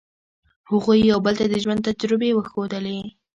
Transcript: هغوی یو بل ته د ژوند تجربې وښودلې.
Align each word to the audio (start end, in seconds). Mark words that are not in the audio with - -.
هغوی 0.69 0.99
یو 1.11 1.19
بل 1.25 1.33
ته 1.39 1.45
د 1.49 1.55
ژوند 1.63 1.85
تجربې 1.87 2.29
وښودلې. 2.35 2.99